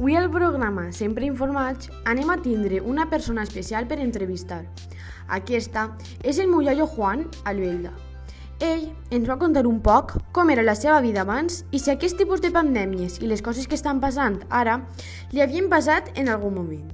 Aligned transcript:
Avui 0.00 0.16
al 0.16 0.28
programa 0.28 0.90
Sempre 0.90 1.24
Informats 1.24 1.86
anem 2.04 2.30
a 2.30 2.36
tindre 2.42 2.80
una 2.82 3.04
persona 3.08 3.44
especial 3.46 3.86
per 3.86 4.00
entrevistar. 4.02 4.64
Aquesta 5.30 5.84
és 6.26 6.40
el 6.42 6.50
Mullayo 6.50 6.88
Juan 6.90 7.22
Albelda. 7.46 7.92
Ell 8.58 8.88
ens 9.14 9.30
va 9.30 9.38
contar 9.38 9.62
un 9.70 9.78
poc 9.86 10.16
com 10.34 10.50
era 10.50 10.66
la 10.66 10.74
seva 10.74 10.98
vida 11.00 11.22
abans 11.22 11.62
i 11.70 11.78
si 11.78 11.94
aquest 11.94 12.18
tipus 12.18 12.42
de 12.42 12.50
pandèmies 12.50 13.20
i 13.22 13.30
les 13.30 13.40
coses 13.40 13.70
que 13.70 13.78
estan 13.78 14.02
passant 14.02 14.40
ara 14.50 14.80
li 15.30 15.40
havien 15.46 15.70
passat 15.70 16.10
en 16.18 16.28
algun 16.28 16.58
moment. 16.58 16.90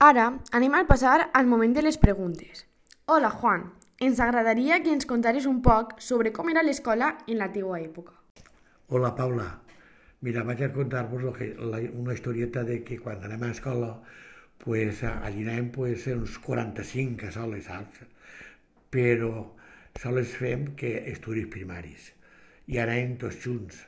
Ara 0.00 0.30
anem 0.50 0.80
a 0.80 0.84
passar 0.88 1.28
al 1.28 1.46
moment 1.46 1.76
de 1.76 1.84
les 1.84 2.00
preguntes. 2.00 2.64
Hola 3.04 3.28
Juan, 3.28 3.68
ens 4.00 4.18
agradaria 4.18 4.80
que 4.82 4.96
ens 4.96 5.04
contares 5.04 5.44
un 5.44 5.60
poc 5.60 5.98
sobre 6.00 6.32
com 6.32 6.48
era 6.48 6.64
l'escola 6.64 7.18
en 7.28 7.38
la 7.44 7.52
teua 7.52 7.84
època. 7.84 8.23
Hola, 8.86 9.14
Paula. 9.16 9.46
Mira, 10.20 10.42
vaig 10.44 10.62
a 10.62 10.66
contar-vos 10.72 11.22
una 11.24 12.12
historieta 12.12 12.64
de 12.68 12.82
que 12.84 12.98
quan 13.00 13.22
anem 13.24 13.46
a 13.46 13.48
l'escola, 13.48 13.88
pues, 14.60 15.00
allí 15.08 15.40
anem 15.46 15.70
pues, 15.72 16.04
uns 16.12 16.36
45 16.44 17.30
a 17.30 17.32
soles, 17.32 17.64
saps? 17.64 18.02
Però 18.92 19.30
soles 20.02 20.36
fem 20.36 20.66
que 20.76 20.92
estudis 21.14 21.48
primaris. 21.56 22.10
I 22.68 22.82
anem 22.84 23.16
tots 23.24 23.40
junts. 23.46 23.80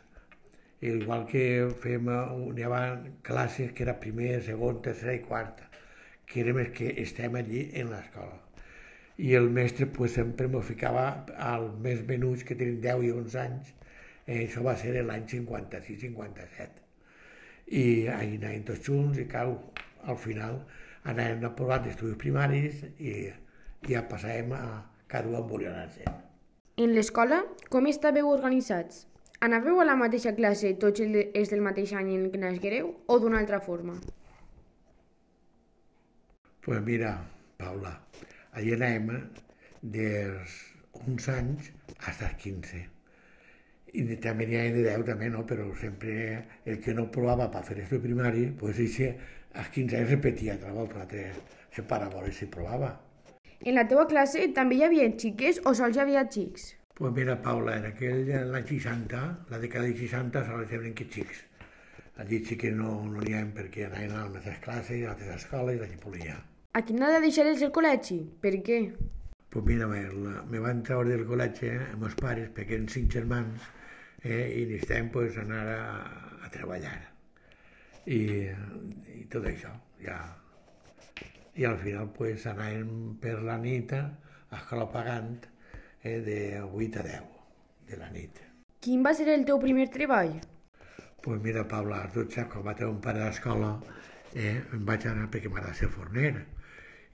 Igual 0.80 1.28
que 1.28 1.44
fem, 1.84 2.08
hi 2.08 2.64
havia 2.64 2.96
classes 3.28 3.76
que 3.76 3.84
era 3.84 3.98
primer, 4.00 4.40
segon, 4.48 4.80
tercera 4.80 5.20
i 5.20 5.24
quarta, 5.28 5.68
que 6.24 6.40
érem 6.40 6.64
els 6.64 6.72
que 6.72 6.94
estem 7.04 7.36
allí 7.36 7.66
en 7.74 7.92
l'escola. 7.92 8.40
I 9.20 9.36
el 9.36 9.52
mestre 9.60 9.92
pues, 9.92 10.16
sempre 10.16 10.48
m'ho 10.48 10.64
ficava 10.64 11.10
als 11.52 11.76
més 11.84 12.00
menuts 12.08 12.48
que 12.48 12.56
tenen 12.56 12.80
10 12.80 13.10
i 13.10 13.18
11 13.20 13.44
anys, 13.44 13.76
Eh, 14.26 14.42
això 14.42 14.62
va 14.66 14.74
ser 14.78 14.92
l'any 15.06 15.26
56-57. 15.30 16.82
I 17.78 17.84
ahir 18.10 18.38
anàvem 18.40 18.64
tots 18.66 18.86
junts 18.88 19.18
i 19.22 19.26
cau, 19.30 19.54
al 20.10 20.18
final 20.18 20.60
anàvem 21.06 21.44
aprovant 21.46 21.86
estudis 21.86 22.18
primaris 22.18 22.82
i 22.98 23.12
ja 23.86 24.02
passàvem 24.10 24.54
a 24.58 24.62
cada 25.06 25.30
un 25.30 25.46
volia 25.50 25.74
anar. 25.74 26.14
En 26.76 26.92
l'escola, 26.94 27.44
com 27.70 27.86
estàveu 27.86 28.28
organitzats? 28.32 29.06
Anàveu 29.46 29.78
a 29.80 29.86
la 29.86 29.96
mateixa 30.00 30.34
classe 30.34 30.72
tots 30.82 31.04
els 31.04 31.52
del 31.52 31.62
mateix 31.62 31.92
any 31.94 32.10
en 32.16 32.26
què 32.32 32.40
nasquereu 32.42 32.90
o 33.06 33.18
d'una 33.22 33.38
altra 33.38 33.60
forma? 33.60 33.94
Pues 36.66 36.82
mira, 36.82 37.14
Paula, 37.60 37.94
allà 38.58 38.74
anem 38.80 39.12
dels 39.82 40.58
11 41.06 41.32
anys 41.38 41.70
fins 42.02 42.22
als 42.26 42.38
15 42.42 42.95
i 43.96 44.16
també 44.22 44.46
n'hi 44.46 44.58
ha 44.60 44.64
de 44.74 44.84
10 44.84 45.04
també, 45.08 45.30
no? 45.32 45.44
però 45.48 45.66
sempre 45.80 46.14
el 46.64 46.80
que 46.84 46.94
no 46.94 47.06
provava 47.12 47.48
per 47.52 47.62
fer 47.64 47.78
estudi 47.82 48.02
primari, 48.08 48.46
pues 48.60 48.80
eixe, 48.82 49.12
als 49.56 49.72
15 49.74 50.00
anys 50.00 50.10
repetia 50.10 50.54
altra 50.54 50.72
volta, 50.76 51.02
altre, 51.04 51.30
se 51.72 51.82
para 51.82 52.06
a 52.06 52.12
veure 52.12 52.32
si 52.32 52.48
provava. 52.52 52.92
En 53.64 53.76
la 53.78 53.86
teua 53.88 54.04
classe 54.08 54.42
també 54.56 54.76
hi 54.76 54.84
havia 54.84 55.08
xiques 55.16 55.62
o 55.64 55.72
sols 55.74 55.96
hi 55.96 56.02
havia 56.04 56.26
xics? 56.28 56.74
Pues 56.96 57.12
mira, 57.16 57.36
Paula, 57.44 57.76
en 57.80 57.90
aquell 57.90 58.28
l'any 58.52 58.66
60, 58.68 59.22
la 59.52 59.60
dècada 59.60 59.88
de 59.88 59.96
60, 59.96 60.44
sols 60.48 60.72
hi 60.72 60.78
havia 60.78 60.96
que 60.96 61.08
xics. 61.12 61.42
Allí 62.20 62.40
xiques 62.44 62.72
no 62.72 62.92
no 63.04 63.20
n'hi 63.20 63.34
havia 63.36 63.52
perquè 63.56 63.88
anaven 63.88 64.12
a 64.16 64.22
les 64.24 64.34
mateixes 64.36 64.62
classes, 64.64 64.96
a 64.96 65.00
les 65.00 65.08
mateixes 65.12 65.42
escoles, 65.44 65.82
allí 65.84 66.00
polia. 66.04 66.36
A 66.76 66.82
quina 66.84 67.08
edat 67.08 67.24
deixares 67.24 67.64
el 67.64 67.72
col·legi? 67.72 68.18
Per 68.44 68.52
què? 68.64 68.80
Pues 69.52 69.64
mira, 69.64 69.88
me, 69.88 70.02
me 70.52 70.60
van 70.60 70.82
treure 70.84 71.12
del 71.14 71.24
col·legi 71.28 71.70
eh, 71.70 71.78
amb 71.94 72.08
els 72.08 72.16
pares 72.20 72.50
perquè 72.56 72.76
eren 72.76 72.88
cinc 72.92 73.12
germans 73.12 73.68
eh, 74.26 74.46
i 74.60 74.64
necessitem 74.66 75.10
pues, 75.14 75.38
anar 75.38 75.62
a, 75.76 75.84
a 76.42 76.50
treballar. 76.50 76.98
I, 78.06 78.20
I 79.14 79.24
tot 79.30 79.46
això, 79.50 79.70
ja. 80.02 80.18
I 81.56 81.64
al 81.64 81.78
final 81.80 82.10
pues, 82.16 82.44
anàvem 82.50 83.16
per 83.22 83.38
la 83.46 83.56
nit 83.62 83.94
a 83.96 84.04
escola 84.58 84.90
pagant 84.92 85.38
eh, 86.02 86.20
de 86.26 86.40
8 86.62 87.00
a 87.00 87.06
10 87.06 87.32
de 87.90 88.02
la 88.02 88.10
nit. 88.10 88.42
Quin 88.82 89.06
va 89.06 89.14
ser 89.16 89.30
el 89.32 89.46
teu 89.48 89.58
primer 89.62 89.88
treball? 89.94 90.36
Pues 91.22 91.40
mira, 91.42 91.64
Paula, 91.66 92.04
tu 92.14 92.26
saps, 92.30 92.50
quan 92.52 92.66
va 92.66 92.74
tenir 92.78 92.92
un 92.92 93.00
pare 93.02 93.24
d'escola, 93.24 93.72
eh, 94.34 94.60
em 94.76 94.84
vaig 94.86 95.08
anar 95.10 95.30
perquè 95.32 95.50
m'agrada 95.50 95.74
ser 95.74 95.88
forner 95.90 96.34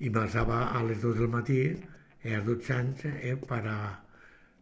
i 0.03 0.11
m'alçava 0.11 0.59
a 0.75 0.83
les 0.85 0.99
2 1.01 1.21
del 1.21 1.31
matí, 1.33 1.61
eh, 2.23 2.35
als 2.35 2.49
12 2.49 2.75
anys, 2.75 3.05
eh, 3.13 3.37
per, 3.49 3.63
a, 3.71 3.79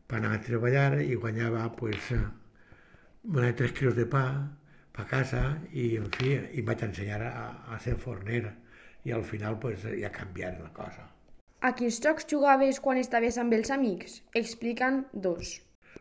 per 0.06 0.20
anar 0.20 0.34
a 0.36 0.42
treballar 0.44 1.00
i 1.00 1.16
guanyava 1.16 1.64
pues, 1.78 2.12
donava 3.22 3.54
tres 3.54 3.72
quilos 3.76 3.96
de 3.96 4.06
pa 4.08 4.24
per 4.96 5.04
casa 5.08 5.42
i, 5.72 5.96
en 6.00 6.08
fi, 6.14 6.34
i 6.56 6.62
vaig 6.66 6.84
ensenyar 6.86 7.20
a, 7.28 7.46
a 7.74 7.78
ser 7.84 7.96
forner 8.00 8.42
i 9.04 9.12
al 9.12 9.24
final 9.24 9.58
pues, 9.60 9.84
ja 9.84 10.10
canviar 10.12 10.54
la 10.60 10.70
cosa. 10.76 11.06
A 11.60 11.74
quins 11.76 12.00
jocs 12.00 12.26
jugaves 12.30 12.80
quan 12.80 12.96
estaves 13.00 13.36
amb 13.38 13.52
els 13.52 13.70
amics? 13.70 14.20
Explica'n 14.40 15.04
dos. 15.12 15.58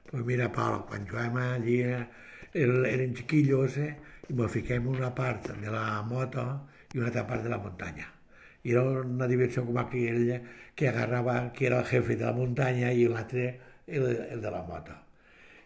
Pues 0.10 0.24
mira, 0.26 0.48
Pau, 0.56 0.86
quan 0.88 1.04
jugàvem 1.10 1.42
allí 1.42 1.82
el, 1.84 2.86
eren 2.88 3.16
chiquillos 3.18 3.76
eh, 3.78 3.92
i 4.30 4.38
ens 4.38 4.56
fiquem 4.56 4.88
una 4.88 5.12
part 5.16 5.52
de 5.60 5.74
la 5.74 6.02
moto 6.08 6.46
i 6.94 7.02
una 7.02 7.10
altra 7.12 7.26
part 7.28 7.44
de 7.44 7.52
la 7.52 7.60
muntanya. 7.60 8.08
I 8.64 8.72
era 8.72 8.86
una 9.04 9.28
diversió 9.28 9.66
com 9.68 9.78
aquell 9.82 10.32
que 10.76 10.88
agarrava, 10.88 11.52
que 11.52 11.68
era 11.68 11.84
el 11.84 11.92
jefe 11.92 12.16
de 12.16 12.26
la 12.26 12.34
muntanya 12.36 12.96
i 12.96 13.06
l'altre 13.12 13.52
el, 13.88 14.08
el 14.08 14.42
de 14.42 14.56
la 14.56 14.64
moto 14.64 14.96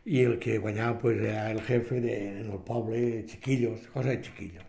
i 0.06 0.24
el 0.24 0.38
que 0.40 0.58
guanyava 0.60 1.00
pues, 1.00 1.22
era 1.22 1.52
el 1.52 1.62
jefe 1.62 2.02
de, 2.02 2.40
en 2.42 2.52
el 2.52 2.60
poble, 2.60 3.26
chiquillos, 3.26 3.88
cosa 3.94 4.10
de 4.10 4.22
chiquillos. 4.22 4.66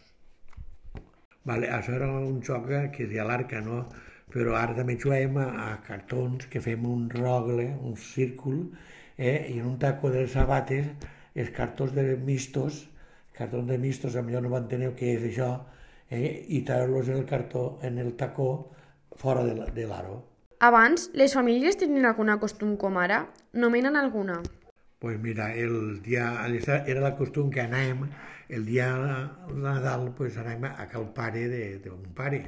Vale, 1.45 1.69
això 1.69 1.93
era 1.97 2.09
un 2.09 2.41
joc 2.43 2.71
que 2.95 3.05
es 3.05 3.11
deia 3.11 3.27
l'arca, 3.29 3.61
no? 3.61 3.85
Però 4.33 4.55
ara 4.57 4.75
també 4.79 4.97
juguem 5.01 5.37
a, 5.43 5.49
a 5.67 5.69
cartons 5.85 6.47
que 6.51 6.63
fem 6.65 6.87
un 6.89 7.09
rogle, 7.11 7.67
un 7.83 7.99
círcul, 8.01 8.63
eh? 9.19 9.51
i 9.53 9.59
en 9.59 9.67
un 9.75 9.79
taco 9.79 10.11
de 10.11 10.25
sabates, 10.31 10.89
els 11.35 11.51
cartons 11.51 11.93
de 11.93 12.17
mistos, 12.17 12.87
cartons 13.37 13.69
de 13.69 13.79
mistos, 13.79 14.17
millor 14.23 14.43
no 14.43 14.55
van 14.55 14.71
tenir 14.71 14.95
què 14.97 15.17
és 15.19 15.29
això, 15.35 15.51
eh? 16.09 16.47
i 16.49 16.63
treure-los 16.65 17.11
en 17.11 17.21
el 17.21 17.27
cartó, 17.29 17.79
en 17.83 17.99
el 17.99 18.15
tacó, 18.17 18.71
fora 19.19 19.45
de 19.45 19.87
l'aro. 19.87 20.23
Abans, 20.65 21.11
les 21.13 21.35
famílies 21.35 21.77
tenien 21.77 22.07
alguna 22.09 22.39
costum 22.41 22.79
com 22.81 22.97
ara? 22.97 23.27
Nomenen 23.53 23.99
alguna? 24.01 24.41
Pues 25.05 25.21
mira, 25.21 25.55
el 25.55 26.01
dia, 26.01 26.47
era 26.87 27.01
la 27.03 27.15
costum 27.15 27.51
que 27.53 27.61
anàvem, 27.61 28.07
el 28.49 28.65
dia 28.65 28.87
de 28.89 29.59
Nadal, 29.61 30.07
pues 30.17 30.39
anàvem 30.41 30.65
a 30.65 30.87
cal 30.89 31.11
pare 31.13 31.43
d'un 31.85 32.07
pare. 32.17 32.41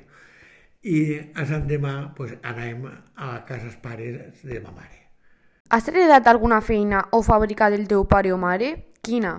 I 0.81 1.19
a 1.37 1.45
Sant 1.45 1.69
Demà, 1.69 2.15
pues 2.17 2.33
anàvem 2.41 2.89
a 2.89 3.45
cases 3.45 3.77
pares 3.77 4.41
de 4.41 4.63
ma 4.65 4.73
mare. 4.73 5.03
Has 5.69 5.93
heredat 5.93 6.33
alguna 6.33 6.63
feina 6.65 7.05
o 7.13 7.21
fàbrica 7.21 7.69
del 7.69 7.85
teu 7.93 8.09
pare 8.09 8.33
o 8.33 8.41
mare? 8.41 8.73
Quina? 9.05 9.37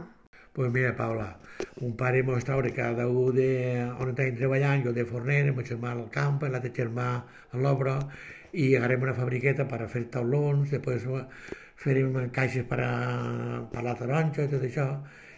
Pues 0.53 0.69
mira, 0.69 0.94
Paula, 0.94 1.39
un 1.81 1.97
pare 1.97 2.22
mos 2.22 2.45
traure 2.45 2.69
cada 2.78 3.09
un 3.09 3.34
de 3.34 3.81
on 3.97 4.13
estàvem 4.13 4.38
treballant, 4.38 4.85
jo 4.85 4.94
de 4.94 5.09
forner, 5.09 5.41
el 5.47 5.55
meu 5.57 5.66
germà 5.66 5.97
al 5.97 6.05
camp, 6.13 6.38
l'altre 6.45 6.69
germà 6.69 7.09
a 7.49 7.66
l'obra, 7.66 7.97
i 8.53 8.75
agarrem 8.78 9.09
una 9.09 9.17
fabriqueta 9.17 9.66
per 9.66 9.81
a 9.81 9.89
fer 9.89 10.05
taulons, 10.13 10.69
després 10.69 11.09
farem 11.77 12.15
caixes 12.33 12.65
per 12.69 12.81
a, 12.83 12.91
per 13.71 13.83
la 13.85 13.95
taronja 13.97 14.47
i 14.47 14.51
tot 14.51 14.65
això, 14.65 14.88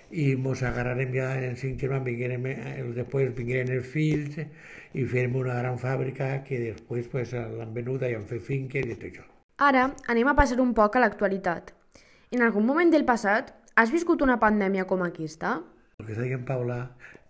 i 0.10 0.34
mos 0.40 0.64
agarrarem 0.66 1.12
ja 1.14 1.30
en 1.46 1.58
cinc 1.60 1.82
germans, 1.84 2.06
vingueren, 2.08 2.46
el, 2.50 2.94
després 2.96 3.34
vingueren 3.38 3.74
els 3.76 3.90
fills 3.92 4.40
i 4.40 5.06
farem 5.06 5.36
una 5.38 5.60
gran 5.60 5.78
fàbrica 5.82 6.32
que 6.48 6.62
després 6.64 7.10
pues, 7.12 7.36
l'han 7.36 7.76
venuda 7.76 8.10
i 8.10 8.16
han 8.18 8.26
fet 8.30 8.46
finques 8.46 8.86
i 8.86 8.96
tot 8.96 9.06
això. 9.12 9.28
Ara 9.60 9.90
anem 10.08 10.32
a 10.32 10.36
passar 10.38 10.60
un 10.64 10.74
poc 10.74 10.96
a 10.96 11.04
l'actualitat. 11.04 11.74
En 12.32 12.46
algun 12.46 12.66
moment 12.66 12.92
del 12.94 13.06
passat 13.06 13.52
has 13.76 13.92
viscut 13.92 14.24
una 14.26 14.40
pandèmia 14.40 14.88
com 14.88 15.04
aquesta? 15.06 15.60
El 16.00 16.08
que 16.08 16.16
deia 16.16 16.38
en 16.40 16.46
Paula, 16.48 16.80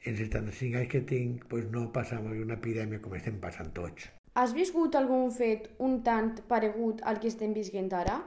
en 0.06 0.16
75 0.16 0.78
anys 0.78 0.92
que 0.92 1.02
tinc, 1.02 1.46
pues 1.50 1.66
no 1.74 1.88
passava 1.92 2.32
una 2.32 2.60
epidèmia 2.60 3.02
com 3.02 3.16
estem 3.18 3.40
passant 3.42 3.74
tots. 3.76 4.08
Has 4.38 4.54
viscut 4.56 4.96
algun 4.96 5.32
fet 5.36 5.72
un 5.84 6.00
tant 6.06 6.36
paregut 6.48 7.02
al 7.10 7.18
que 7.20 7.32
estem 7.34 7.56
visquent 7.58 7.90
ara? 7.98 8.20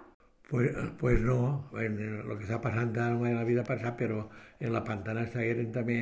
Pues, 0.52 0.70
pues 0.98 1.18
no, 1.18 1.64
en 1.80 1.94
el 1.96 2.32
que 2.36 2.44
està 2.44 2.58
passant 2.60 2.90
ara 3.00 3.14
en 3.16 3.38
la 3.38 3.44
vida 3.48 3.62
passada, 3.64 3.94
però 3.96 4.26
en 4.60 4.74
la 4.74 4.82
pantana 4.84 5.22
estigueren 5.24 5.70
també 5.72 5.94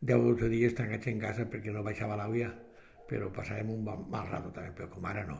10 0.00 0.14
o 0.16 0.30
12 0.30 0.48
dies 0.48 0.72
tancats 0.78 1.10
en 1.10 1.18
casa 1.20 1.44
perquè 1.44 1.74
no 1.74 1.82
baixava 1.84 2.16
l'àvia, 2.16 2.48
però 3.04 3.28
passàvem 3.28 3.74
un 3.74 3.82
mal 3.84 4.30
rato 4.30 4.48
també, 4.56 4.70
però 4.78 4.88
com 4.94 5.04
ara 5.04 5.26
no. 5.28 5.36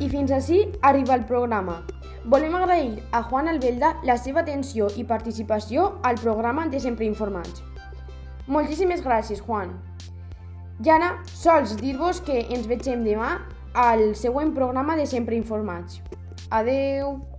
I 0.00 0.08
fins 0.08 0.32
així 0.32 0.62
arriba 0.80 1.18
el 1.20 1.26
programa. 1.28 1.82
Volem 2.24 2.56
agrair 2.56 3.02
a 3.12 3.20
Juan 3.28 3.52
Albelda 3.52 3.90
la 4.08 4.16
seva 4.16 4.40
atenció 4.40 4.88
i 4.96 5.04
participació 5.04 5.98
al 6.02 6.16
programa 6.22 6.64
de 6.72 6.80
Sempre 6.80 7.04
Informats. 7.04 7.60
Moltíssimes 8.48 9.04
gràcies, 9.04 9.44
Juan. 9.44 9.76
I 10.80 10.94
ara, 10.96 11.12
sols 11.28 11.76
dir-vos 11.76 12.22
que 12.24 12.40
ens 12.48 12.64
vegem 12.72 13.04
demà 13.04 13.34
al 13.76 14.14
següent 14.16 14.54
programa 14.56 14.96
de 14.96 15.04
Sempre 15.06 15.36
Informats. 15.36 16.00
Adeu! 16.48 17.35